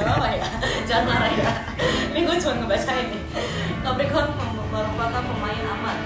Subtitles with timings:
[0.00, 0.44] gak apa ya
[0.88, 1.50] jangan marah ya
[2.10, 3.18] ini gue cuma ngebaca ini
[3.80, 4.28] Capricorn
[4.70, 5.96] merupakan pemain aman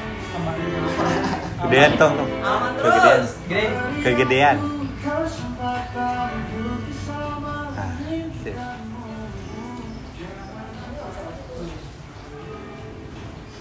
[1.64, 2.31] Gedean tong tong.
[2.42, 3.06] aman Kegedean.
[3.23, 3.64] terus Gede.
[4.03, 4.56] Kegedean.
[8.42, 8.55] Sip.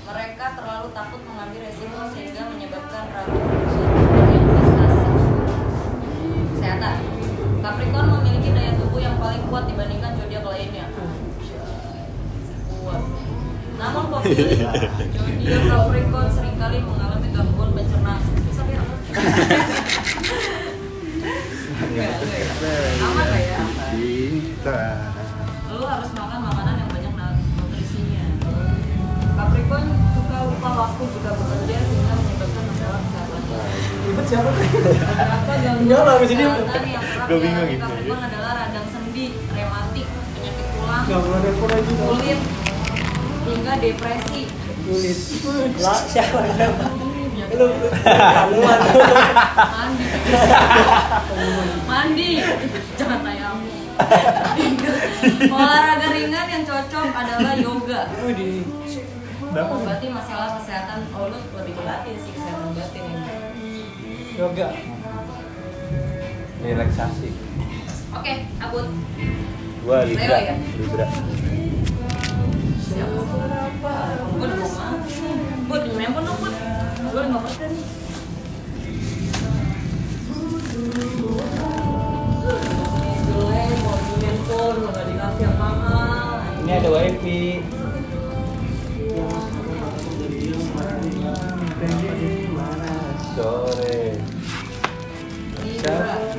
[0.04, 5.08] Mereka terlalu takut mengambil resiko sehingga menyebabkan ragu berinvestasi.
[6.54, 6.96] Kesehatan.
[7.64, 8.72] Capricorn memiliki daya
[9.04, 10.86] yang paling kuat dibandingkan zodiak lainnya.
[12.72, 13.02] Kuat.
[13.74, 14.64] Namun pemilih
[15.44, 18.22] zodiak Capricorn sering kali mengalami gangguan pencernaan.
[18.48, 18.82] Susah ya?
[21.84, 22.48] Enggak, ya.
[23.04, 23.60] Aman lah ya.
[23.92, 24.80] Cinta.
[25.68, 27.14] Lu harus makan makanan yang banyak
[27.58, 28.24] nutrisinya.
[29.34, 33.42] Capricorn suka lupa waktu jika bekerja sehingga menyebabkan masalah kesehatan.
[34.04, 34.64] Ribet siapa tuh?
[34.64, 37.84] Beberapa gangguan Enggak lah, abis ini- kesehatan yang kerap Gua bingung dialami gitu.
[37.84, 38.83] Capricorn adalah radang
[41.02, 42.40] tulang, kulit,
[43.50, 44.42] hingga depresi.
[44.84, 45.20] kulit
[45.84, 46.38] lah siapa
[47.54, 47.70] lu
[48.66, 48.86] mandi,
[51.90, 52.30] mandi,
[52.98, 53.70] jangan tayamu.
[55.54, 58.10] Olahraga ringan yang cocok adalah yoga.
[59.54, 63.22] Oh, berarti masalah kesehatan oh lu lebih ke batin sih kesehatan batin ini.
[64.34, 64.70] yoga
[66.64, 67.30] Relaksasi.
[68.18, 68.88] Oke, abut.
[69.84, 70.38] Gua Libra.
[70.40, 70.56] Ya?
[70.80, 71.08] Libra.
[75.68, 76.40] Mau handphone dong.
[77.12, 77.44] Gue mau
[86.64, 87.60] ini ada wifi
[93.36, 94.16] Sore.
[95.60, 96.33] Libra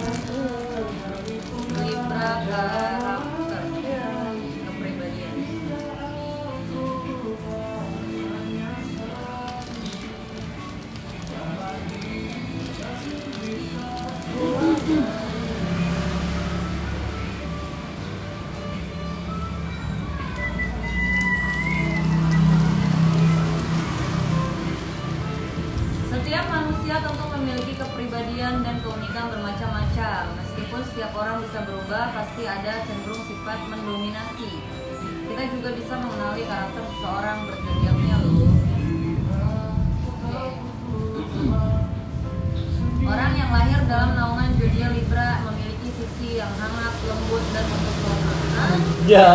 [49.04, 49.28] Ya,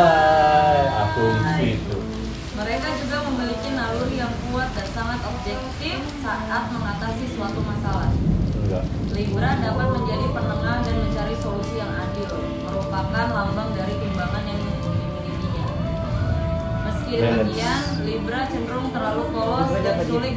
[1.05, 1.29] aku
[1.61, 1.97] itu.
[2.57, 8.09] Mereka juga memiliki naluri yang kuat dan sangat objektif saat mengatasi suatu masalah.
[8.65, 8.89] Enggak.
[9.13, 12.33] Libra dapat menjadi penengah dan mencari solusi yang adil,
[12.65, 15.67] merupakan lambang dari timbangan yang dimilikinya.
[16.89, 20.33] Meski demikian, Libra cenderung terlalu polos dan sulit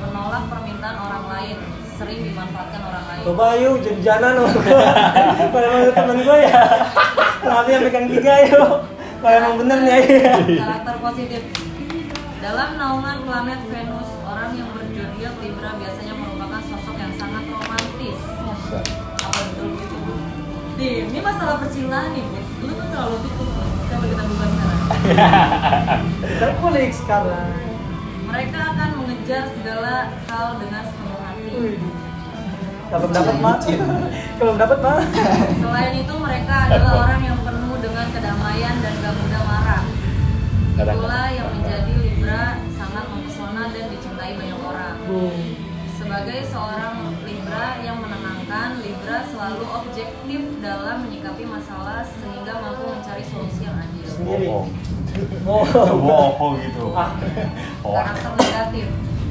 [0.00, 1.56] menolak permintaan orang lain,
[2.00, 3.22] sering dimanfaatkan orang lain.
[3.28, 4.88] coba yuk jalan sama gua
[5.52, 6.62] kalau emang temen gue ya
[7.44, 8.70] tapi yang pegang tiga yuk
[9.20, 11.42] kalau emang bener nih ya Karakter positif.
[12.40, 18.16] Dalam naungan planet Venus, orang yang berzodiak Libra biasanya merupakan sosok yang sangat romantis.
[19.20, 19.96] Apa betul gitu?
[20.80, 22.40] Dim, ini masalah percintaan nih, Bu.
[22.64, 23.48] Lu tuh terlalu tutup.
[23.92, 24.80] Coba kita buka sekarang.
[26.24, 27.52] kita kulik sekarang
[28.24, 29.94] Mereka akan mengejar segala
[30.32, 31.52] hal dengan sepenuh hati.
[32.90, 33.56] Kalau dapat mah
[34.42, 34.98] kalau dapat mah
[35.62, 39.82] Selain itu, mereka adalah orang yang penuh dengan kedamaian dan gak mudah marah.
[40.74, 40.98] Kadang-kadang.
[40.98, 42.44] Itulah yang menjadi Libra
[42.74, 44.96] sangat mempesona dan dicintai banyak orang.
[45.94, 53.68] Sebagai seorang Libra yang menenangkan, Libra selalu objektif dalam menyikapi masalah sehingga mampu mencari solusi
[53.68, 54.08] yang adil.
[54.08, 54.66] sendiri Bohong.
[55.46, 55.64] oh
[56.10, 56.84] Bohong gitu.
[56.96, 57.14] Ah.
[57.86, 57.94] Oh.
[57.94, 58.86] Karakter negatif.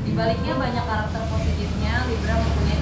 [0.07, 2.78] Di baliknya banyak karakter positifnya, Libra mempunyai.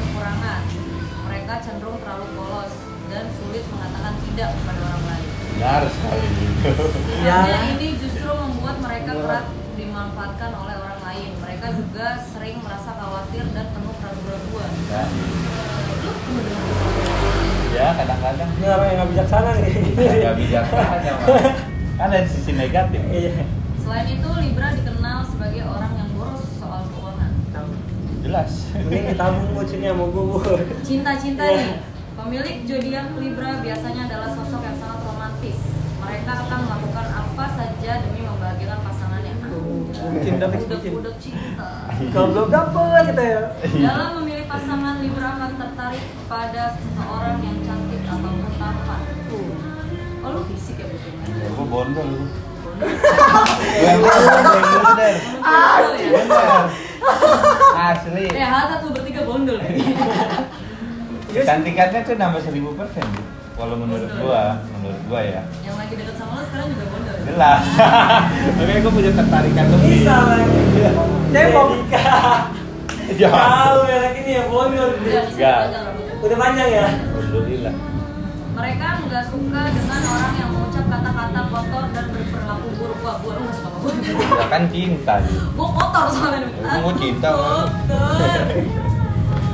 [1.47, 2.73] Mereka cenderung terlalu polos
[3.07, 5.27] dan sulit mengatakan tidak kepada orang lain.
[5.55, 6.71] Benar sekali gitu.
[7.23, 7.39] Ya.
[7.71, 9.47] Ini justru membuat mereka kerap
[9.79, 11.31] dimanfaatkan oleh orang lain.
[11.39, 14.71] Mereka juga sering merasa khawatir dan penuh keraguan-keraguan.
[14.91, 15.03] Ya,
[17.79, 19.73] ya kadang-kadang Ini orang yang nggak bijaksana nih.
[19.95, 21.27] nggak bijaksana Mas.
[21.95, 22.99] kan ada sisi negatif.
[23.07, 23.47] Iya.
[23.87, 27.31] Selain itu, Libra dikenal sebagai orang yang boros soal keuangan.
[27.55, 27.71] Tahu.
[28.27, 28.51] Jelas.
[28.75, 30.43] Mending ditabung buat sini sama bubur.
[30.83, 31.55] Cinta-cinta Iya.
[31.63, 31.71] nih.
[32.17, 35.57] Pemilik zodiak Libra biasanya adalah sosok yang sangat romantis.
[35.97, 39.33] Mereka akan melakukan apa saja demi membahagiakan pasangannya.
[40.19, 40.45] Cinta.
[40.51, 41.69] Udah-udah cinta.
[42.11, 43.41] Goblok apa kita ya?
[43.63, 49.01] Dalam memilih pasangan, Libra akan tertarik pada seseorang yang cantik ataupun tampan.
[50.19, 52.19] Oh, lu fisik ya betul Ya, gua bondol lu.
[52.67, 52.83] Bondol.
[53.79, 53.93] Ya.
[56.11, 56.85] Bener.
[57.87, 58.25] Asli.
[58.27, 59.71] Eh, hal satu bertiga bondol ya.
[61.31, 63.07] Kecantikannya tuh nambah seribu persen.
[63.57, 64.21] Kalau menurut Bondol.
[64.29, 64.43] gua,
[64.77, 65.41] menurut gua ya.
[65.65, 67.15] Yang lagi deket sama lo sekarang juga bondol.
[67.25, 67.61] Jelas.
[68.59, 69.89] Makanya gua punya ketertarikan lebih.
[69.97, 70.59] Bisa lagi.
[71.33, 71.67] Cebok.
[73.17, 73.31] Ya.
[73.31, 74.89] Tahu merek ini ya bondol.
[74.99, 75.59] Enggak.
[76.21, 76.85] Udah panjang ya?
[76.91, 77.73] Alhamdulillah.
[78.57, 82.99] Mereka nggak suka dengan orang yang mengucap kata-kata kotor dan berperilaku buruk.
[83.01, 83.93] Wah, gua lu nggak suka sama gua.
[84.15, 85.19] Ya kan cinta.
[85.55, 86.47] Gua kotor soalnya.
[86.55, 87.29] Gua cinta.
[87.35, 88.15] Kotor.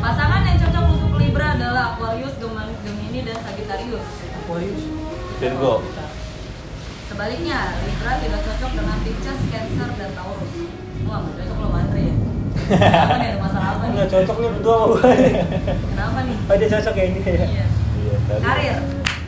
[0.04, 4.06] Pasangan yang cocok untuk Libra adalah Aquarius, Gemini, dan Sagittarius.
[5.40, 5.74] Virgo.
[7.10, 10.54] Sebaliknya, Libra tidak cocok dengan Pisces, Cancer, dan Taurus.
[11.04, 12.16] Wah, nggak cocok lo Andre ya?
[12.64, 13.28] Kenapa nih?
[13.34, 13.98] Ada masalah apa nih?
[14.08, 15.00] Cocok nih berdua sama gue.
[15.94, 16.38] Kenapa nih?
[16.48, 17.32] Oh dia cocok ya ini ya?
[17.34, 17.66] Iya.
[17.68, 18.16] Iya.
[18.40, 18.78] Karir.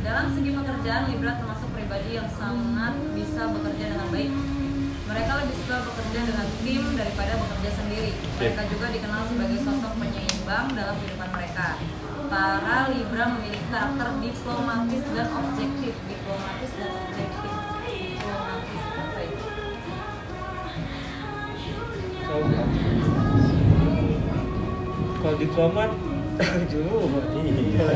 [0.06, 4.05] Dalam segi pekerjaan, Libra termasuk pribadi yang sangat bisa bekerja dengan.
[5.16, 8.12] Mereka lebih suka bekerja dengan tim daripada bekerja sendiri.
[8.36, 11.80] Mereka juga dikenal sebagai sosok penyeimbang dalam kehidupan mereka.
[12.28, 15.94] Para Libra memiliki karakter diplomatis dan objektif.
[16.04, 17.52] Diplomatis dan objektif.
[17.88, 19.32] Diplomatis dan baik.
[25.24, 25.92] Kalau diplomat.
[26.36, 27.88] Iya.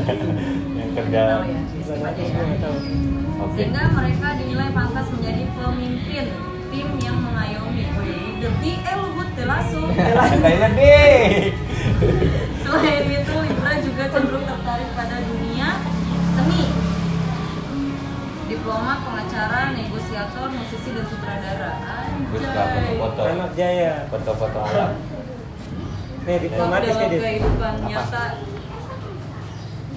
[0.72, 1.20] Yang kerja.
[1.20, 1.60] Ya, ya.
[1.84, 2.76] Nggak tahu.
[3.44, 3.60] Oke.
[3.60, 6.26] Sehingga mereka dinilai pantas menjadi pemimpin
[6.70, 7.84] tim yang mengayomi.
[8.40, 9.90] Di eh lu but deh, langsung.
[10.42, 11.20] Kayaknya deh.
[12.64, 15.68] Selain itu, Libra juga cenderung tertarik pada dunia
[16.38, 16.62] seni.
[18.50, 21.72] Diplomat, pengacara, negosiator, musisi, dan sutradara.
[22.30, 22.98] Gue suka Anjay.
[22.98, 23.22] foto-foto.
[23.26, 23.94] Anak Jaya.
[24.10, 24.90] Foto-foto alam.
[26.20, 27.20] Nih nih dia.
[27.20, 27.88] kehidupan Apa?
[27.88, 28.24] nyata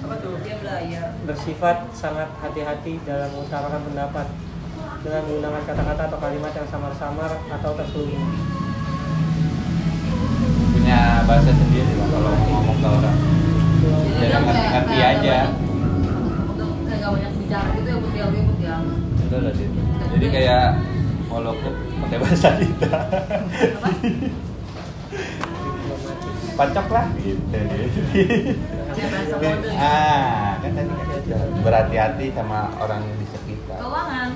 [0.04, 4.26] apa tuh dia belayar Bersifat sangat hati-hati dalam mengutarakan pendapat
[5.04, 8.24] dengan menggunakan kata-kata atau kalimat yang samar-samar atau terselubung.
[10.72, 13.18] Punya bahasa sendiri lah kalau ngomong ke orang.
[13.84, 15.36] jadi dia ngerti-ngerti aja.
[16.56, 17.96] udah kayak gak banyak bicara gitu ya
[18.64, 18.76] ya
[19.20, 19.70] Betul lah Dit.
[20.16, 20.66] Jadi kayak
[21.28, 22.92] holokup pakai bahasa kita.
[26.56, 27.44] Pacok lah gitu.
[27.52, 28.00] gitu.
[29.76, 33.84] ah, kan tadi kan berhati-hati sama orang di sekitar.
[33.84, 34.30] Keuangan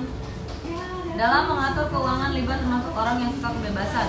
[1.19, 4.07] Dalam mengatur keuangan, Libra termasuk orang yang suka kebebasan.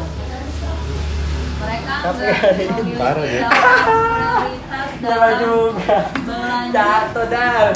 [1.59, 3.41] Mereka memiliki baru ya.
[3.51, 5.99] prioritas dalam juga.
[6.23, 7.75] belanja Jatuh dah.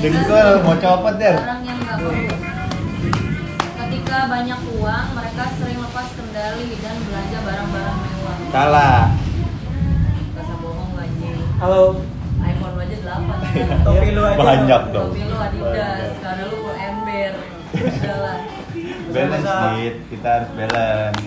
[0.00, 1.36] Dengkul mau copot der.
[1.36, 2.24] barang yang nggak perlu.
[3.84, 8.36] Ketika banyak uang, mereka sering lepas kendali dan belanja barang-barang mewah.
[8.48, 8.98] Salah.
[10.40, 10.90] Usah bohong.
[11.60, 12.00] Halo.
[12.40, 14.40] iPhone aja 8 Topi lu aja.
[14.40, 15.12] Banyak dong.
[15.12, 16.77] Topi lu Adidas, karena lu.
[19.08, 19.94] Balance Dit.
[20.10, 21.20] kita harus balance.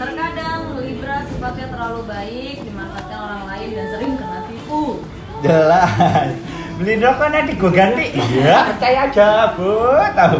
[0.00, 4.82] Terkadang Libra sifatnya terlalu baik, dimanfaatkan orang lain dan sering kena tipu.
[5.40, 6.28] Jelas.
[6.80, 8.06] Beli rokok nanti gue ganti.
[8.16, 9.72] Iya, percaya aja, Bu.
[10.16, 10.38] Tahu.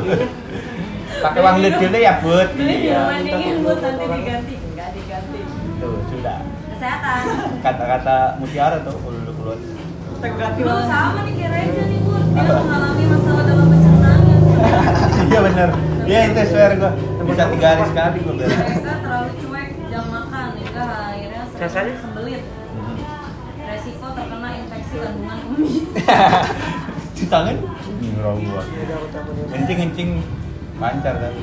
[1.20, 2.32] Pakai uang duit dulu ya, Bu.
[2.56, 4.16] Beli Iya, buat tunggu nanti orang.
[4.24, 5.40] diganti, enggak diganti.
[5.76, 6.38] Tuh, sudah.
[6.72, 7.20] Kesehatan.
[7.60, 9.58] Kata-kata mutiara tuh kalau lu keluar.
[9.60, 13.69] Lu sama nih Reza nih Bun, dia mengalami masalah dalam.
[15.30, 15.68] Iya bener.
[16.06, 16.90] Iya itu swear gua.
[17.26, 18.50] Bisa tiga hari sekali gua bilang.
[18.50, 22.42] Mereka terlalu cuek jam makan hingga akhirnya sering sembelit.
[22.42, 22.98] Hmm.
[23.70, 25.74] Resiko terkena infeksi kandungan kemih.
[27.16, 27.56] Di tangan
[28.00, 28.62] ngurau gua.
[28.66, 29.44] Ya udah aku cabut ya.
[29.54, 30.10] Kencing-kencing
[30.80, 31.42] lancar tapi.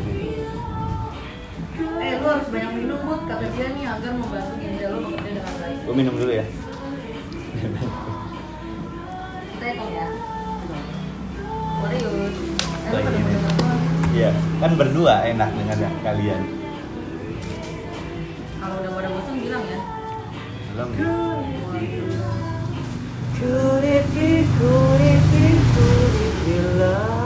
[1.78, 5.54] Eh, lu harus banyak minum, Bud, kata dia nih agar membantu ginjal lu bekerja dengan
[5.62, 5.78] baik.
[5.86, 6.46] Gua minum dulu ya.
[9.54, 10.08] Kita hitung ya.
[11.78, 12.10] Boleh yuk.
[12.10, 12.57] Eh, lu
[12.88, 13.36] Lagi ini.
[14.16, 14.32] Iya,
[14.64, 16.42] kan berdua enak dengan kalian.
[18.58, 19.80] Kalau udah pada bosan bilang ya.
[20.74, 20.90] Belum.
[23.38, 27.17] Could it be, could it be, could it be love?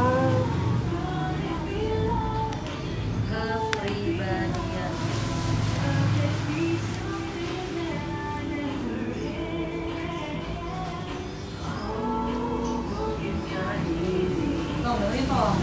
[15.21, 15.53] uniform.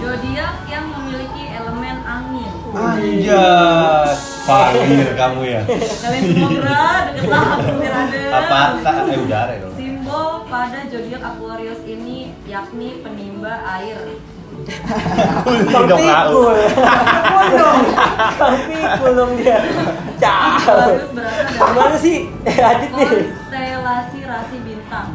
[0.00, 2.52] Zodiak yang memiliki elemen angin.
[2.72, 4.16] Anjas.
[4.48, 5.62] Panggil kamu ya.
[5.68, 7.48] Kalian semua gerak, deket lah.
[8.32, 8.60] Apa?
[9.12, 9.68] Eh udara ya.
[9.76, 14.00] Simbol pada zodiak Aquarius ini yakni penimba air.
[15.68, 16.56] Sang pikul.
[17.52, 17.80] dong.
[18.40, 19.58] Sang pikul dong dia.
[20.16, 20.64] Cah.
[21.76, 22.28] Mana sih?
[22.48, 23.08] Eh, Adit nih.
[23.36, 25.08] Konstelasi rasi bintang.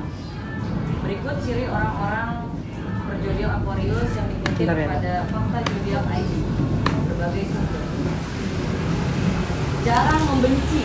[1.06, 2.25] Berikut ciri orang-orang
[3.46, 6.32] berzodiak Aquarius yang dikutip pada fakta zodiak ID
[7.06, 7.84] berbagai sumber.
[9.86, 10.82] Jarang membenci.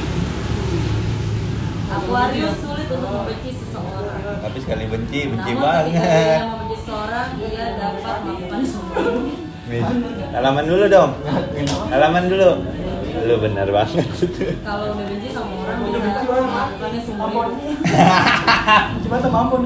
[1.91, 4.21] Aquarius sulit untuk membenci seseorang.
[4.45, 6.41] Tapi sekali benci, benci Namun ketika dia banget.
[6.45, 8.97] membenci seseorang, dia dapat melakukan semua
[10.31, 11.11] Halaman dulu dong.
[11.89, 12.51] Halaman dulu.
[13.21, 14.07] Lu benar banget.
[14.63, 17.27] Kalau udah benci sama orang bisa melakukannya semua
[17.57, 17.73] ini.
[19.01, 19.57] Cuma tuh mampu.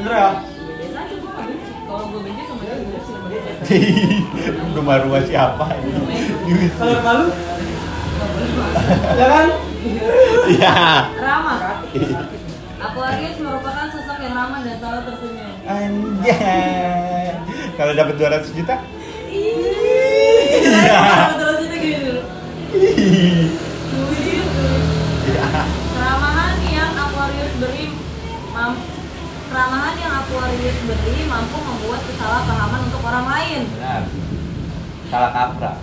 [0.00, 0.30] Bener ya?
[1.90, 2.78] Kalau gue benci sama dia.
[4.78, 5.90] Rumah rumah siapa ini?
[6.70, 7.26] Kalau malu?
[9.18, 9.46] Ya kan?
[10.46, 10.74] Iya.
[11.18, 11.58] Ramah.
[12.80, 15.50] Aquarius merupakan sosok yang ramah dan selalu tersenyum.
[15.66, 17.34] Anjay.
[17.74, 18.76] Kalau dapat 200 juta?
[19.26, 21.00] Iya.
[21.42, 22.22] Terus itu gini dulu.
[23.90, 24.46] Duit.
[25.90, 27.84] Keramahan yang Aquarius beri
[28.54, 28.86] mam-
[29.50, 33.60] keramahan yang Aquarius beri mampu membuat kesalahpahaman untuk orang lain.
[33.74, 34.02] Benar.
[35.10, 35.76] Salah kaprah.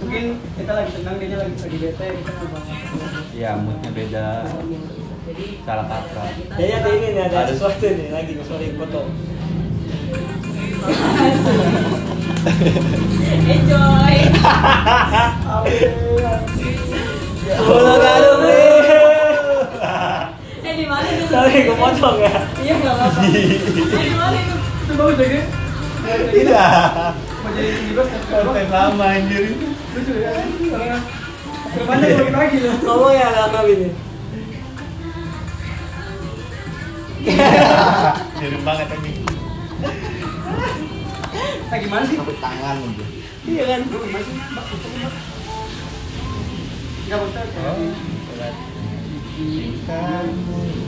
[0.00, 0.24] Mungkin
[0.56, 2.64] kita lagi tenang, dia lagi lagi bete, kita ngomong.
[3.36, 4.26] Iya, moodnya beda.
[5.24, 6.28] Jadi Salah kaprah.
[6.56, 9.02] Kayaknya ada ini nih, ada Ada- sesuatu nih lagi nih, sorry foto.
[13.44, 14.14] Enjoy.
[17.44, 17.93] Bola
[21.44, 22.40] Sorry, gue potong ya.
[22.56, 23.20] Iya nggak apa-apa.
[23.28, 24.56] Eh di mana itu?
[24.56, 25.40] Itu bagus lagi.
[26.40, 26.64] Iya.
[27.44, 27.92] Mau jadi
[28.32, 29.52] Konten lama anjir.
[29.92, 30.32] lucu ya.
[31.68, 32.74] Ke depannya lagi loh.
[32.80, 33.88] Kamu ya anak ini.
[38.40, 39.12] Jadi banget ini.
[41.68, 42.16] Nah gimana sih?
[42.16, 43.04] Sampai tangan gitu.
[43.52, 43.80] Iya kan?
[43.84, 44.00] Betul.
[47.12, 47.76] Oh,
[48.32, 48.54] berat.
[49.36, 50.83] Cintamu abadi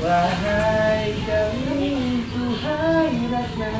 [0.00, 1.92] Wahai kami
[3.30, 3.72] ratna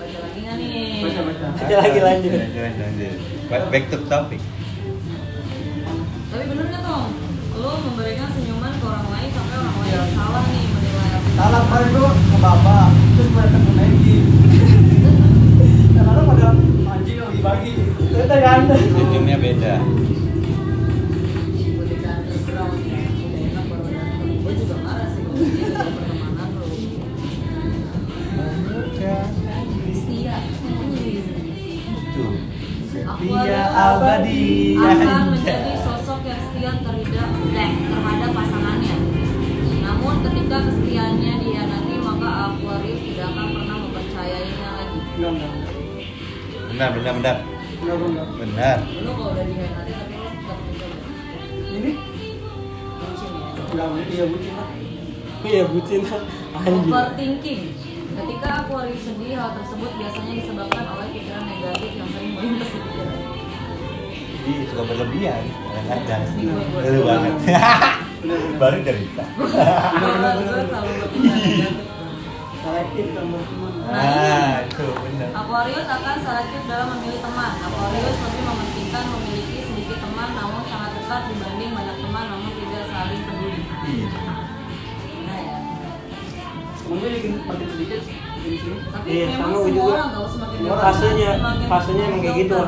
[0.00, 1.04] Baca lagi nggak nih?
[1.04, 1.46] Baca, baca.
[1.60, 2.32] Kita lagi lanjut.
[2.32, 3.16] Lanjut, lanjut.
[3.50, 4.40] Back to topic.
[6.32, 7.12] Tapi bener nggak Tom?
[7.54, 12.10] Lo memberikan senyuman ke orang lain sampai orang lain salah nih menilai Salah kemarin gue
[12.10, 13.70] ke bapak, terus gue datang
[26.60, 26.66] lo.
[29.90, 30.36] Setia.
[31.90, 32.26] Itu.
[32.90, 34.76] Aquarius Setia abadi.
[34.76, 38.96] akan menjadi sosok yang setia terhadap eh, terhadap pasangannya.
[39.80, 44.98] Namun ketika kesetiaannya dihianati maka Aquarius tidak akan pernah mempercayainya lagi.
[46.70, 47.49] Benar, benar, benar.
[47.90, 48.28] Enggak, enggak.
[48.38, 48.78] Benar.
[51.70, 51.92] Ini?
[53.00, 53.50] Bucin ya.
[53.70, 54.68] Enggak, iya bucin lah.
[55.42, 56.22] Iya bucin lah.
[56.70, 57.62] Overthinking.
[58.10, 63.18] Ketika Aquarius sedih, hal tersebut biasanya disebabkan oleh pikiran negatif yang sering melintas di pikiran.
[64.70, 65.42] Suka berlebihan.
[65.50, 66.22] Kadang-kadang.
[66.94, 67.34] Lu banget.
[68.60, 69.24] Baru cerita.
[69.34, 71.89] Berpikiran negatif.
[72.60, 73.72] Selektif sama teman.
[73.88, 75.28] Ah, itu benar.
[75.32, 77.52] Aquarius akan selektif dalam memilih teman.
[77.58, 83.22] Aquarius lebih mementingkan memiliki sedikit teman namun sangat dekat dibanding banyak teman namun tidak saling
[83.24, 83.60] peduli.
[83.88, 84.04] Ih,
[85.20, 85.56] Nah ya.
[86.76, 88.00] Temen gue bikin makin sedikit
[88.36, 88.78] di sini.
[88.84, 89.92] Tapi Iya, memang sama semua juga.
[89.94, 92.58] orang tahu semakin Ya, dewasa, fasenya- semakin fasenya emang kayak gitu.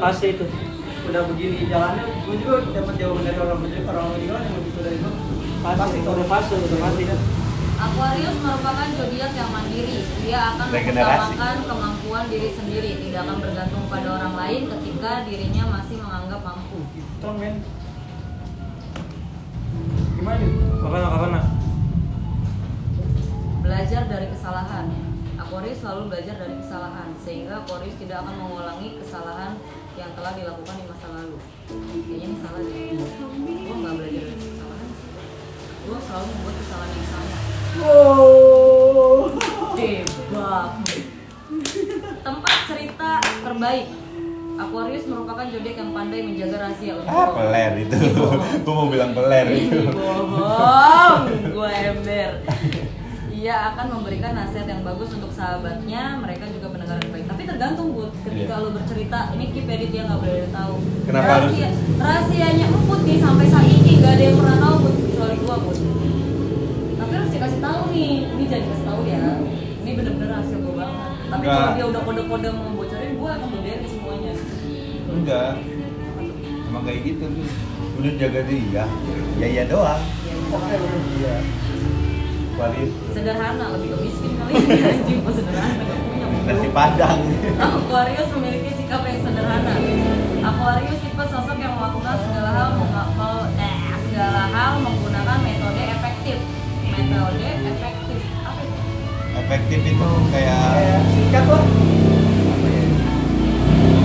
[0.00, 0.44] fase itu.
[1.02, 4.96] Udah begini jalannya, gue juga dapat jawaban dari orang orang begini yang lebih tua dari
[4.96, 5.12] gue.
[5.62, 7.04] Fase, udah fase, udah fase.
[7.82, 10.06] Aquarius merupakan zodiak yang mandiri.
[10.22, 15.98] Dia akan mengutamakan kemampuan diri sendiri, tidak akan bergantung pada orang lain ketika dirinya masih
[15.98, 16.78] menganggap mampu.
[17.18, 17.54] Strong man.
[20.14, 20.52] Gimana nih?
[20.78, 21.30] Kapan, kapan,
[23.66, 24.86] Belajar dari kesalahan.
[25.42, 29.58] Aquarius selalu belajar dari kesalahan, sehingga Aquarius tidak akan mengulangi kesalahan
[29.98, 31.36] yang telah dilakukan di masa lalu.
[31.66, 32.94] Kayaknya ini salah deh.
[33.42, 34.90] Gue nggak belajar dari kesalahan.
[35.82, 37.61] Gue selalu membuat kesalahan yang sama.
[37.72, 39.32] Wow.
[39.72, 40.66] Debak.
[42.20, 43.10] Tempat cerita
[43.42, 43.86] terbaik.
[44.52, 46.92] Aquarius merupakan zodiak yang pandai menjaga rahasia.
[47.02, 47.96] Ah, peler itu.
[48.64, 49.88] Gua mau bilang peler itu.
[49.88, 51.18] Bohong,
[51.50, 52.30] gue ember.
[53.32, 56.20] Ia akan memberikan nasihat yang bagus untuk sahabatnya.
[56.20, 57.26] Mereka juga pendengar yang baik.
[57.26, 58.12] Tapi tergantung bud.
[58.22, 58.62] Ketika Iya.
[58.62, 60.74] lo bercerita, ini keep edit dia nggak boleh tahu.
[61.02, 64.94] Kenapa harus- Rahasia, rahasianya emput nih sampai saat ini nggak ada yang pernah tahu bud
[65.00, 65.56] kecuali gua.
[67.42, 68.12] Dikasih tahu nih.
[68.22, 69.22] Ini jangan dikasih tahu ya.
[69.82, 71.10] Ini bener-bener rahasia gua banget.
[71.26, 71.58] Tapi Nggak.
[71.58, 74.32] kalau dia udah kode-kode mau bocorin, gua akan bocorin semuanya.
[75.10, 75.52] Enggak.
[76.70, 77.46] Emang kayak gitu tuh.
[77.98, 78.84] Udah jaga dia.
[79.42, 80.02] Ya iya doang.
[80.22, 80.70] Ya, udah.
[81.18, 81.34] Iya.
[82.52, 87.18] Aquarius sederhana lebih ke miskin kali ya anjing kok sederhana gak punya nasi padang.
[87.74, 89.72] Aquarius memiliki sikap yang sederhana
[90.46, 96.38] Aquarius tipe sosok yang melakukan segala hal menga- eh, segala hal menggunakan metode efektif
[96.92, 98.80] metode efektif apa itu?
[99.32, 100.60] Efektif itu kayak
[101.08, 102.84] singkat apa ya?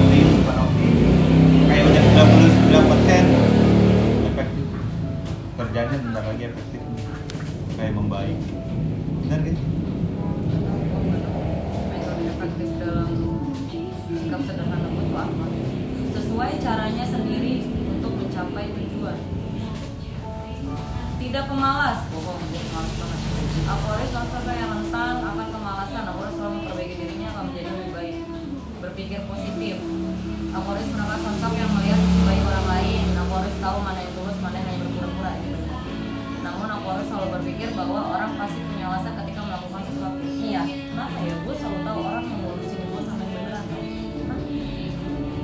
[0.08, 0.88] Ini bukan opti.
[1.67, 3.25] Kayak udah 99 persen
[4.32, 4.65] efektif.
[5.60, 6.82] Kerjanya bentar lagi efektif.
[7.75, 8.39] Kayak membaik.
[9.27, 9.63] Benar gitu?
[11.91, 13.12] metode efektif dalam
[14.08, 15.46] sikap sederhana itu apa
[16.15, 18.65] sesuai caranya sendiri untuk mencapai
[21.17, 23.19] tidak pemalas bohong dia pemalas banget.
[23.67, 26.03] Aquarius sosok yang rentan akan kemalasan.
[26.05, 28.15] Aquarius selalu memperbaiki dirinya akan menjadi lebih baik.
[28.77, 29.75] Berpikir positif.
[30.53, 33.05] Aquarius merupakan sosok yang melihat sisi baik orang lain.
[33.17, 35.67] Aquarius tahu mana yang tulus mana yang berpura-pura benar
[36.47, 40.23] namun Aquarius selalu berpikir bahwa orang pasti punya alasan ketika melakukan sesuatu.
[40.23, 41.36] Iya kenapa ya?
[41.43, 44.39] Gue selalu tahu orang yang ngurusin gue sama yang beneran Hah?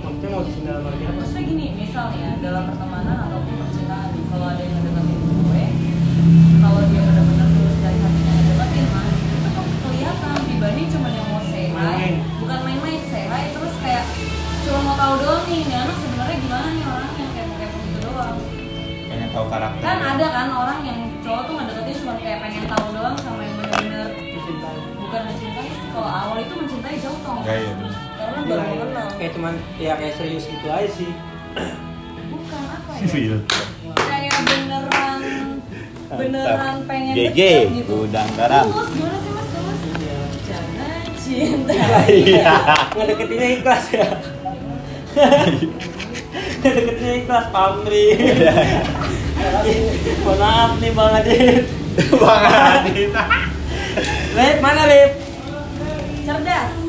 [0.04, 1.16] Maksudnya mau dalam arti apa?
[1.20, 4.93] Maksudnya gini, misalnya dalam pertemanan ataupun percintaan, kalau ada yang ngedeketin
[29.44, 31.12] cuman ya kayak serius gitu aja sih.
[32.32, 33.12] Bukan apa ya?
[33.12, 33.40] Real.
[33.92, 35.20] kayak beneran
[36.16, 37.40] beneran pengen GG,
[37.84, 38.08] gitu.
[38.08, 38.72] udang garam.
[38.72, 39.80] Tulus, gimana sih mas tulus?
[40.00, 40.16] Iya.
[40.48, 41.76] Jangan cinta.
[42.08, 42.56] Iya.
[42.96, 44.08] Ngedeketinnya ikhlas ya.
[46.64, 48.06] Ngedeketinnya ikhlas pamri.
[50.24, 51.64] Mohon maaf nih Bang Adit.
[52.16, 53.12] Bang Adit.
[54.40, 55.12] Lip, mana Lip?
[56.24, 56.83] Cerdas.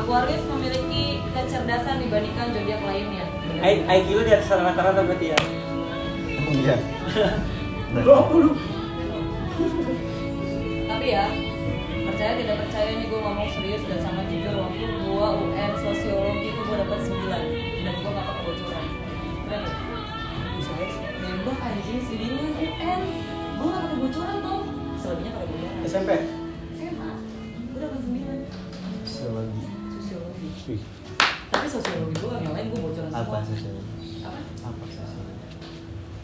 [0.00, 3.24] Aquarius memiliki kecerdasan dibandingkan zodiak lainnya.
[3.60, 5.38] I- IQ lu di atas rata-rata berarti ya?
[6.50, 6.76] Iya.
[10.90, 11.24] Tapi ya,
[12.08, 16.60] percaya tidak percaya nih gue ngomong serius dan sangat jujur waktu gue UN sosiologi itu
[16.60, 18.84] gue dapat 9 dan gue gak pakai bocoran.
[19.46, 19.72] Keren ya?
[20.56, 20.96] Bisa guys.
[21.20, 23.00] Nembak anjing sedihnya UN.
[23.54, 24.60] Gue gak pakai bocoran tuh.
[24.96, 25.76] Selebihnya pakai bocoran.
[25.84, 26.10] SMP?
[26.74, 27.10] SMA.
[27.70, 28.48] Gue dapat 9
[29.04, 29.69] Sosiologi.
[30.70, 30.78] Wih,
[31.50, 33.26] Tapi sosiologi gue yang lain gue bocoran semua.
[33.26, 33.92] apa sosiologi?
[34.22, 34.38] Apa?
[34.64, 35.34] Apa sosiologi?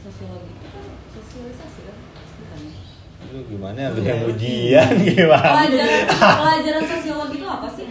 [0.01, 1.97] Sosiologi itu kan sosialisasi kan?
[2.39, 2.75] Bukan ya?
[3.27, 5.51] Lu gimana lu yang ujian gimana?
[5.51, 7.87] Pelajaran pelajaran sosiologi itu apa sih?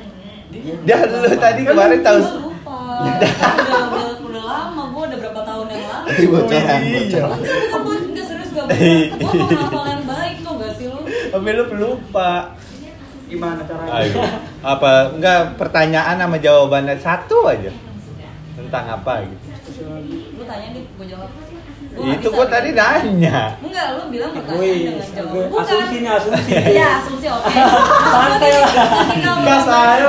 [0.87, 2.79] Dia lu tadi kemarin tahu Gue lupa.
[3.03, 3.31] udah,
[3.91, 6.05] udah, udah lama, gue udah berapa tahun yang lalu.
[6.07, 7.29] Tadi bocoran, Enggak, bocoran.
[7.35, 9.07] bukan, bukan, enggak serius gak bocoran.
[9.19, 11.01] Gue penghafal yang baik tuh gak sih lu?
[11.03, 12.31] Tapi lu lupa.
[13.35, 13.91] Gimana caranya?
[13.93, 14.15] Ayo.
[14.61, 17.71] Apa enggak pertanyaan sama jawabannya satu aja.
[18.55, 19.45] Tentang apa gitu.
[20.33, 21.29] Lu tanya nih, gue jawab.
[21.95, 22.47] Gua Itu nih.
[22.49, 23.55] tadi nanya.
[23.57, 25.31] Enggak, lu bilang pertanyaan Wih, dengan jawab.
[25.47, 26.51] gue- asumsi nih, asumsi.
[26.71, 27.51] Iya, asumsi oke.
[28.15, 28.71] Santai lah.
[29.15, 29.59] Enggak,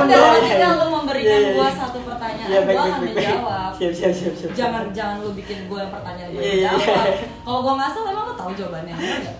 [0.03, 0.27] Bro.
[0.37, 1.75] ketika lu memberikan Iya, iya, gua iya.
[1.77, 3.71] satu pertanyaan, Iya, baik, akan menjawab.
[3.73, 4.51] Siap, siap, siap, siap.
[4.53, 6.79] Jangan jangan lu bikin gua yang pertanyaan Iya, iya, jawab.
[6.81, 7.13] iya.
[7.41, 8.95] Kalau gua ngasal emang lu tahu jawabannya.
[8.95, 9.35] Enggak?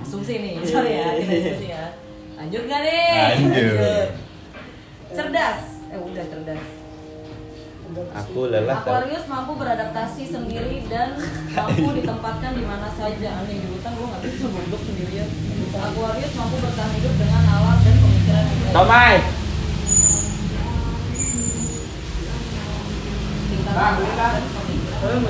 [0.00, 1.38] Asumsi nih, Iya, sorry ya, iya, kita iya.
[1.40, 1.84] diskusi ya.
[2.34, 3.14] Lanjut gak nih?
[3.38, 4.08] Lanjut.
[5.14, 5.60] Cerdas.
[5.94, 6.62] Eh udah cerdas.
[7.94, 8.82] Aku lelah.
[8.82, 11.14] Aquarius mampu beradaptasi sendiri dan
[11.54, 13.28] mampu ditempatkan di mana saja.
[13.38, 15.28] Aneh di hutan gua nggak bisa duduk sendirian.
[15.78, 18.46] Aquarius mampu bertahan hidup dengan alat dan pemikiran.
[18.74, 19.16] Tomai.
[23.46, 24.98] Tingkat Ah, alat dan pemikiran.
[24.98, 25.22] Kalian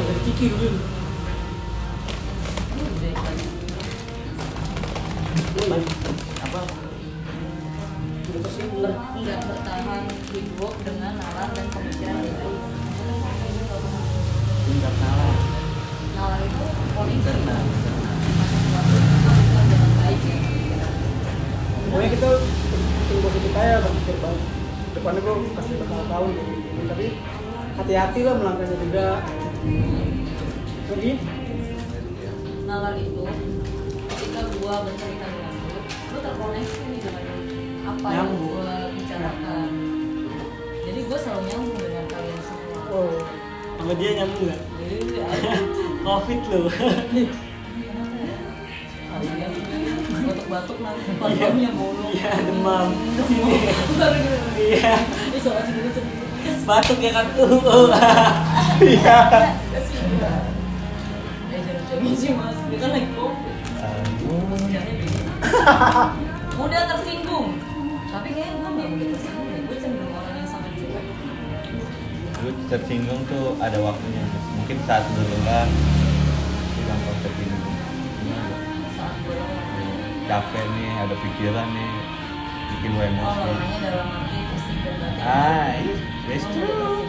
[10.54, 12.62] hidup dengan nalar dan pemikiran yang baik.
[14.64, 15.34] Tingkat salah.
[16.14, 17.26] Nalar itu polisi.
[17.26, 17.58] Ya.
[21.90, 22.30] Pokoknya kita
[23.10, 24.42] tim positif aja berpikir baik.
[24.94, 26.54] Depannya gue kasih bakal tahu gitu.
[26.86, 27.06] Tapi
[27.74, 29.06] hati-hati lah melangkahnya juga
[30.86, 31.10] jadi
[32.70, 33.26] nalar itu
[34.06, 37.26] ketika gua bercerita dengan lu lu terkoneksi nih dengan
[37.90, 39.83] apa yang gua bicarakan
[41.08, 42.78] gua selalu nyambung dengan kalian semua.
[42.92, 43.16] Oh.
[43.78, 44.60] Sama dia nyambung nggak?
[45.24, 45.50] Ada
[46.04, 46.60] covid lo
[50.24, 52.10] batuk-batuk nanti kondomnya bolong.
[52.12, 52.88] Iya demam.
[53.30, 53.72] Iya.
[54.58, 54.94] Iya.
[56.64, 57.88] Batuk ya kan uh uh.
[58.84, 59.18] Iya.
[61.54, 62.58] eh jangan sih mas.
[62.68, 63.54] Dia kan lagi covid.
[66.58, 67.48] Mudah tersinggung.
[68.14, 69.33] Tapi kayaknya gue nggak mudah tersinggung
[72.44, 74.20] Lu tersinggung tuh ada waktunya.
[74.60, 77.76] Mungkin saat lu lelah, lu gampang tersinggung.
[79.24, 79.36] Gue
[80.24, 81.92] Capek nih, ada pikiran nih,
[82.68, 83.40] bikin oh emosi.
[83.44, 84.76] lelahnya dalam arti batin
[85.20, 85.94] Ah, iya,
[86.28, 86.68] that's Oh, true.
[86.68, 87.08] tersinggung.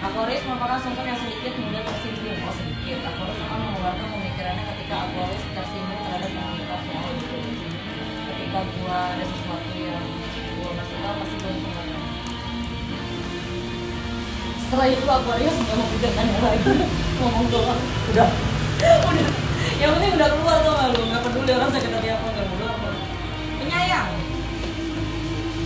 [0.00, 2.38] Aquarius merupakan sosok yang sedikit mudah tersinggung.
[2.42, 2.98] Oh sedikit.
[3.06, 7.38] Aquarius akan mengeluarkan pemikirannya ketika Aquarius tersinggung terhadap komunikasi oh gitu.
[8.26, 10.04] Ketika gua ada sesuatu yang
[10.58, 11.99] gua nggak suka pasti gua ngomong.
[14.70, 16.70] Setelah itu Aquarius nggak mau pegangannya lagi
[17.18, 17.80] ngomong doang.
[18.14, 18.28] udah
[18.78, 19.30] udah.
[19.82, 22.88] Yang penting udah keluar tuh lu nggak peduli orang sakit hati apa nggak peduli apa.
[23.58, 24.10] Penyayang.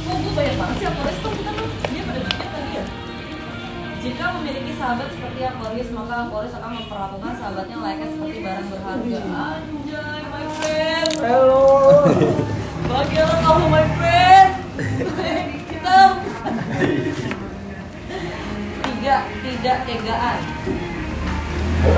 [0.09, 2.85] Kok gue banyak banget sih Aquarius tuh kita tuh dia pada dikit tadi ya.
[4.01, 9.21] Jika memiliki sahabat seperti Aquarius, maka Aquarius akan memperlakukan sahabatnya layaknya seperti barang berharga.
[9.21, 11.13] Anjay, my friend.
[11.21, 11.65] halo
[12.89, 14.51] Bahagialah kamu, my friend.
[15.69, 15.97] Kita.
[19.15, 20.39] Tiga, tidak tegaan.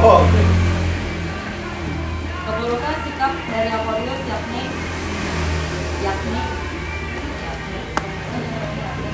[0.04, 0.20] Oh,
[2.44, 4.62] Keburukan sikap dari Aquarius yakni
[6.04, 6.42] yakni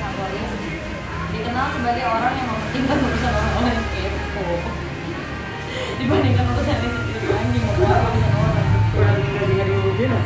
[0.03, 0.51] Aquarius
[1.31, 4.47] dikenal sebagai orang yang mementingkan urusan orang lain kepo
[6.03, 7.27] dibandingkan urusan diri sendiri
[7.71, 8.67] mau apa urusan orang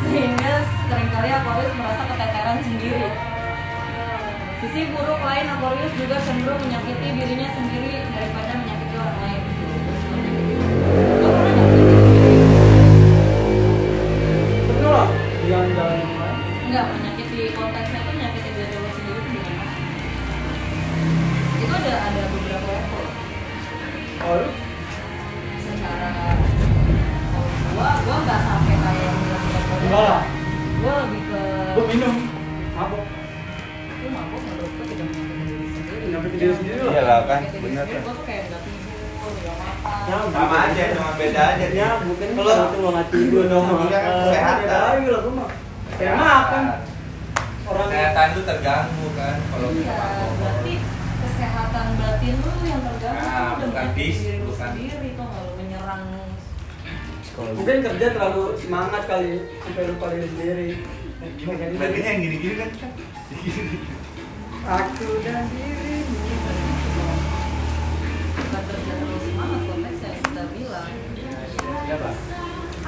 [0.02, 3.27] sehingga sering kali Aquarius merasa keteteran sendiri
[4.58, 8.47] sisi buruk lain Aquarius juga cenderung menyakiti dirinya sendiri daripada
[58.08, 60.68] kerja terlalu semangat kali sampai lupa diri sendiri.
[61.44, 62.70] Yang gini-gini kan?
[64.64, 66.16] Aku dan dirimu.
[68.32, 70.88] Bukan kerja terlalu semangat konteksnya kita bilang.
[71.84, 72.14] Ya pak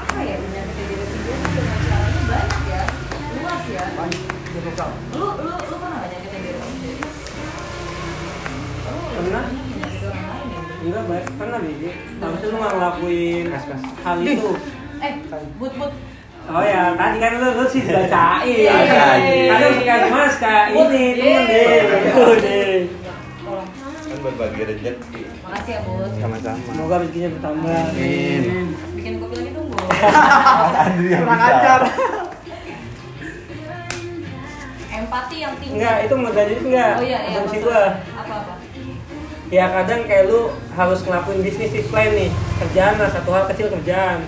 [0.01, 2.83] apa ya menyakiti diri sendiri dengan caranya banyak ya
[3.37, 3.85] luas ya.
[3.93, 4.73] Banyak dia
[5.21, 7.05] lu lu lu pernah nyakitin diri sendiri?
[8.89, 9.45] Lebih Pernah.
[9.53, 9.71] ya.
[10.81, 11.93] Enggak baik pernah nih
[12.25, 13.47] harusnya lu nggak ngelakuin
[14.01, 14.51] hal itu
[15.57, 15.93] but but
[16.43, 18.43] Oh ya, tadi kan lu, lu sih bacain.
[18.43, 19.53] Iya, iya, iya.
[19.55, 21.79] Kadang suka mas kak Bud, ini temen deh.
[23.39, 25.21] Tolong kan berbagi rezeki.
[25.41, 26.59] makasih ya bud Sama-sama.
[26.65, 27.81] Semoga rezekinya bertambah.
[27.87, 28.43] Amin.
[28.93, 29.85] bikin kopi lagi dong bud
[30.75, 31.55] Andri yang Kurang bisa.
[31.55, 31.81] ajar.
[34.91, 36.93] empati yang tinggi Enggak, itu enggak jadi enggak.
[36.93, 37.83] oh iya iya Asumsi gua.
[38.11, 38.53] apa apa
[39.51, 42.31] Ya kadang kayak lu harus ngelakuin bisnis di plan nih.
[42.57, 44.23] Kerjaan lah, satu hal kecil kerjaan.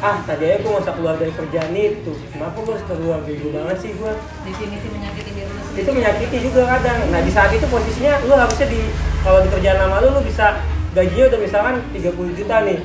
[0.00, 2.12] Ah, tadi aja gua nggak usah keluar dari kerjaan itu.
[2.30, 3.18] Kenapa gua harus keluar?
[3.20, 4.12] Bego banget sih gua.
[4.42, 8.34] definisi menyakiti diri lu sendiri itu menyakiti juga kadang nah di saat itu posisinya lu
[8.34, 8.80] harusnya di
[9.20, 10.46] kalau di kerjaan lama lu lu bisa
[10.90, 12.78] gajinya udah misalkan 30 juta nih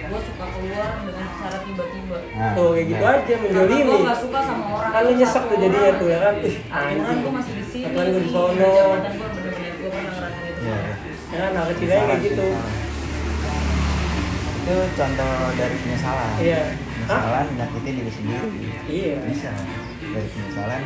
[0.00, 3.12] gue suka keluar dengan cara tiba-tiba Nah, tuh kayak gitu nah.
[3.12, 6.34] aja menjolimi gue gak suka sama orang kan lu nyesek tuh jadinya tuh ya kan
[6.40, 8.70] ih aturan gue anjing masih di sini Aturan gua di sono.
[8.72, 10.78] jabatan gue bener-bener gue pernah ngerasain itu Iya.
[11.28, 12.46] ya kan hal kecil aja kayak gitu
[14.70, 16.62] itu contoh dari penyesalan iya
[17.10, 17.18] Hah?
[17.18, 18.48] penyesalan menyakiti diri sendiri
[18.86, 19.50] iya bisa
[19.98, 20.82] dari penyesalan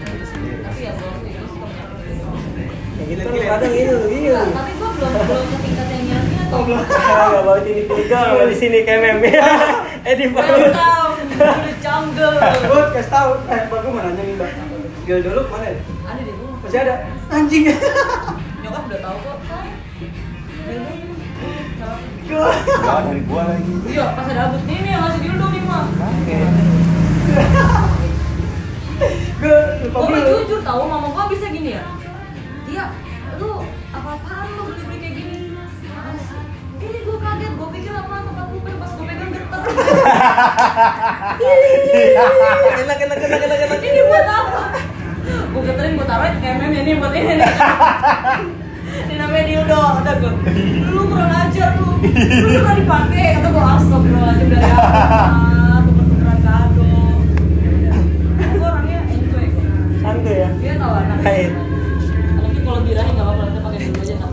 [0.00, 2.68] diri sendiri tapi ya gue itu suka menyakiti diri gue sendiri.
[2.96, 6.04] kayak gitu kan lu kadang lu iya Enggak, tapi gue belum belum ke tingkat yang
[6.08, 9.46] nyakit Oh belum, nggak bawa ini tiga, di sini kayak meme ya.
[10.02, 14.50] Eh di the jungle Gue kasih tahu, eh, bang gue mau nanya nih bang.
[15.06, 15.78] Gil dulu mana ya?
[16.10, 16.94] ada di rumah Masih ada?
[17.30, 17.64] Anjing.
[18.66, 19.66] nyokap udah tahu kok Kan?
[22.30, 23.74] Jangan dari gua lagi.
[23.86, 26.38] iya pas ada abut ini yang ngasih dildo nih mah Oke.
[29.40, 31.82] gue lupa gue jujur tahu mama gua bisa gini ya?
[32.64, 32.84] Iya
[33.36, 35.36] lu apa-apaan lu beli-beli kayak gini?
[36.80, 39.60] Ini gue kaget gue pikir apaan tempat puber pas gue pegang getar
[42.80, 43.80] enak enak enak enak enak.
[43.80, 44.62] Ini buat apa?
[45.50, 47.34] Gue geterin gue taruh ke MM ini buat ini
[49.20, 50.32] namanya dildo kata gue
[50.90, 51.90] lu kurang ajar lu.
[52.00, 53.26] Lu pernah dipakai?
[53.36, 56.84] Kata gue astagfirullahaladzim dari apa tuker-tukeran kado.
[58.40, 59.46] Gue orangnya enjoy.
[59.52, 60.48] Kok santuy ya?
[60.56, 61.16] Dia tahu anak.
[61.20, 61.50] Baik.
[62.40, 64.32] anaknya kalau birahi nggak apa-apa nanti pakai dulu aja tak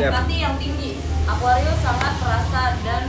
[0.00, 0.90] empati yang tinggi.
[1.30, 2.14] Aquarius sangat
[2.84, 3.04] dan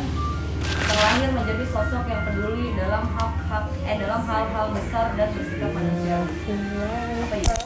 [0.91, 6.31] terlahir menjadi sosok yang peduli dalam hak-hak eh dalam hal-hal besar dan bersikap manusiawi.
[7.25, 7.60] Apa ya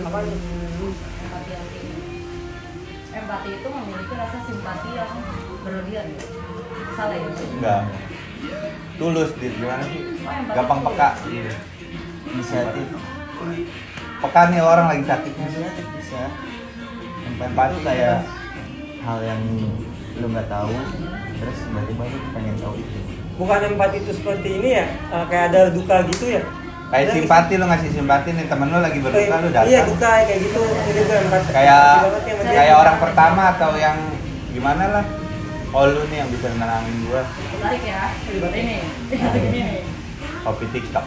[0.00, 0.36] apa nih
[1.20, 1.52] empati
[3.10, 5.12] empati itu memiliki rasa simpati yang
[5.60, 6.06] berlebihan.
[6.14, 7.26] Ya salah ya?
[7.28, 7.82] Enggak.
[8.96, 10.00] Tulus di gimana sih?
[10.24, 11.08] Oh, Gampang peka.
[12.32, 12.86] Inisiatif.
[14.20, 15.64] Peka nih orang lagi sakitnya sih.
[15.68, 16.22] bisa
[17.40, 18.24] Empati kayak
[19.00, 19.42] hal yang
[20.20, 20.76] lu nggak tahu
[21.40, 22.98] terus tiba-tiba lu pengen tahu itu.
[23.40, 24.86] Bukan empati itu seperti ini ya?
[24.86, 26.44] Eh, kayak ada duka gitu ya
[26.90, 29.70] kayak Ada simpati lu ngasih simpati nih temen lu lagi berduka Kayak- lu datang.
[29.70, 33.70] iya duka kayak gitu jadi gue empati kayak empati banget ya kayak orang pertama atau
[33.78, 33.98] yang
[34.50, 35.04] gimana lah.
[35.70, 37.22] Oh lu nih yang bisa nenangin gua.
[37.62, 38.10] Tarik ya
[38.42, 38.76] buat ini.
[39.06, 39.38] Ini.
[39.54, 39.86] Nih
[40.42, 41.06] kopi tiktok.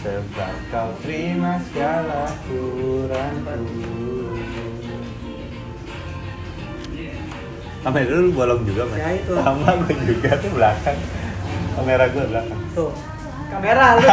[0.00, 3.76] Sebab kau terima segala kurangku
[7.84, 8.96] kamera lu bolong juga mas.
[8.96, 9.32] Ya, itu.
[9.36, 10.98] sama gue juga tuh belakang.
[11.76, 12.60] Kamera gue belakang.
[12.72, 12.92] Tuh
[13.46, 14.06] kamera lu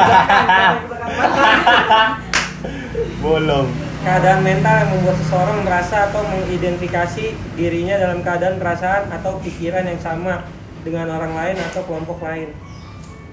[3.21, 3.67] bolong.
[4.01, 10.01] Keadaan mental yang membuat seseorang merasa atau mengidentifikasi dirinya dalam keadaan perasaan atau pikiran yang
[10.01, 10.41] sama
[10.81, 12.49] dengan orang lain atau kelompok lain.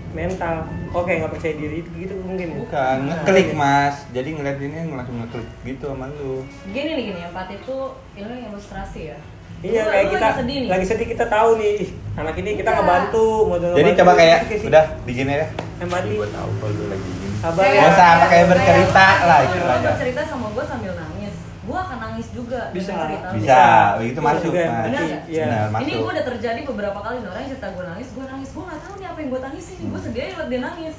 [0.09, 0.65] Mental.
[0.91, 2.57] Oke nggak percaya diri itu gitu mungkin ya?
[2.59, 4.05] bukan ngeklik mas.
[4.11, 6.45] Jadi ngeliat ini langsung ngeklik gitu sama lu.
[6.67, 7.21] Gini nih gini.
[7.23, 7.77] Empati itu
[8.15, 9.19] ilmu ilustrasi ya.
[9.59, 10.69] Iya Lu- kayak lu kita lagi sedih nih.
[10.69, 11.71] lagi sedih kita tahu nih.
[11.79, 12.79] Ih, anak ini kita Iya.
[12.79, 15.47] ngebantu mau jadi coba kayak udah begini ya
[15.79, 17.35] empati gue tahu kalau lu lagi gini.
[17.39, 17.81] Sabar Kayak- ya.
[17.81, 19.89] Nggak usah pakai kayak- bercerita lah lu istilahnya.
[19.89, 21.35] bercerita sama gue sambil nangis.
[21.61, 22.93] Gue akan nangis juga Bisa.
[22.97, 23.61] cerita bisa.
[23.97, 24.85] Begitu masuk juga mas.
[24.85, 25.23] Bener nggak?
[25.29, 25.45] Iya.
[25.45, 25.99] benar ini masuk.
[25.99, 28.49] gue udah terjadi beberapa kali orang yang cerita gue nangis gue nangis.
[28.51, 30.95] Gue nggak tahu nih apa yang gue tangisin gue sedih liat dia nangis.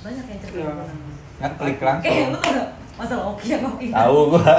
[0.00, 0.66] Banyak yang cerita Iya.
[0.68, 1.16] gue nangis.
[1.36, 3.86] Ngeklik eh langsung lu tau gak masalah Oki yang Oki?
[3.90, 4.54] Tahu gua.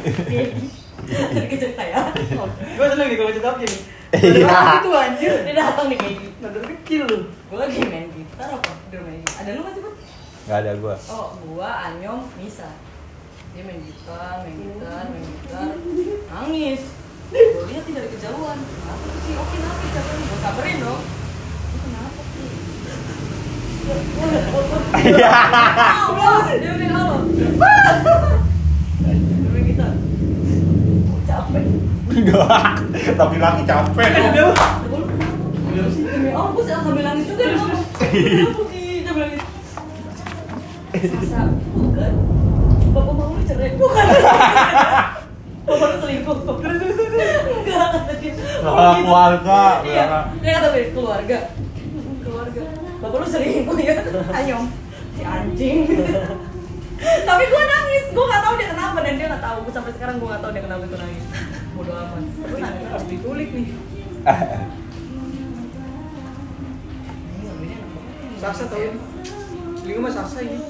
[1.30, 2.00] Sedikit cerita ya.
[2.70, 3.78] Gue seneng nih kalau cerita gini
[4.10, 4.82] Iya.
[4.82, 8.70] itu anjir dia datang nih kayak gitu nada kecil lu gue lagi main gitar apa
[8.88, 9.94] dia main ada lu masih pun
[10.40, 12.74] nggak ada gua oh gua Anyong Nisa
[13.50, 15.68] dia main gitar main gitar main gitar
[16.26, 16.82] nangis
[17.30, 21.02] gue lihat dari kejauhan apa sih oke nangis siapa nih gue sabarin dong
[21.70, 22.48] "Lu kenapa sih
[25.00, 25.30] Iya.
[26.52, 27.48] dia main halo dia
[29.48, 29.92] main gitar
[31.24, 31.64] capek
[33.14, 34.08] tapi laki capek
[36.30, 37.84] Oh, gue sambil nangis juga dia ngomong.
[37.94, 39.00] Kenapa sih?
[39.00, 39.32] Dia bilang.
[40.90, 42.12] Sasa, bukan.
[42.90, 43.70] Bapak mau lu cerai?
[43.74, 44.06] Bukan.
[45.62, 46.36] Bapak lu selingkuh?
[46.50, 48.32] Enggak, kata dia.
[48.60, 50.18] Lah, Oh, keluarga, Iya, keluarga.
[50.36, 51.38] dia kata dia, keluarga.
[52.20, 52.62] Keluarga.
[53.00, 53.94] Bapak lu selingkuh ya?
[54.32, 54.64] Anyong.
[55.10, 55.78] Si anjing.
[57.00, 57.79] Tapi gue nangis,
[58.10, 59.58] gue gak tahu dia kenapa dan dia gak tahu.
[59.64, 61.24] Gue sampai sekarang gue gak tahu dia kenapa itu nangis.
[61.76, 62.24] Bodoh amat.
[62.26, 63.66] Gue nangis harus dikulik nih.
[68.40, 68.80] Saksa tau
[69.80, 70.60] selingkuh mah saksa ini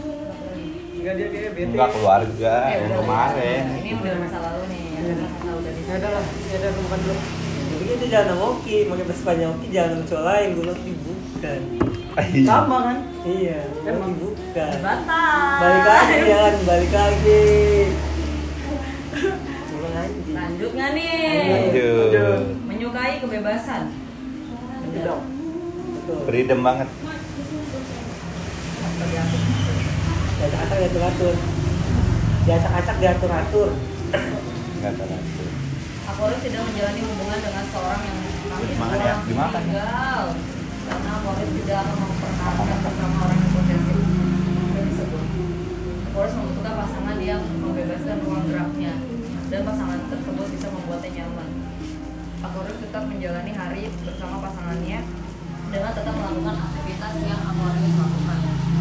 [1.01, 3.63] enggak dia kayak bete enggak keluarga Eh, yang kemarin.
[3.79, 4.85] Ini udah masa lalu nih.
[5.01, 5.13] Ya,
[5.57, 7.17] udah ya lah ya udah bukan dulu
[7.81, 11.61] jadi itu jangan sama Oki pakai Vespanya Oki jangan sama cowok lain gue Oki bukan
[12.45, 14.11] sama kan iya Emang.
[14.19, 15.61] Bukan Bantai.
[15.63, 17.45] balik lagi jangan balik lagi
[20.31, 21.73] Lanjut nggak nih?
[21.75, 22.43] Lanjut.
[22.65, 23.91] Menyukai kebebasan.
[24.91, 25.19] Betul.
[26.01, 26.19] Betul.
[26.27, 26.89] freedom banget
[30.41, 31.35] Diacak-acak diatur-atur.
[32.49, 33.69] Diacak-acak diatur-atur.
[34.81, 35.17] nggak tahu
[36.11, 38.19] Aquarius tidak menjalani hubungan dengan seorang yang
[38.67, 39.15] Dimakan ya?
[39.29, 39.63] Dimakan.
[40.91, 43.99] Karena Aquarius tidak mempertahankan bersama orang yang.
[44.75, 45.25] Udah disebut.
[46.11, 48.93] Aquarius membutuhkan pasangan yang membebaskan ruang geraknya
[49.55, 51.49] dan pasangan tersebut bisa membuatnya nyaman.
[52.43, 54.99] Aquarius tetap menjalani hari bersama pasangannya
[55.71, 58.71] dengan tetap melakukan aktivitas yang Aquarius lakukan.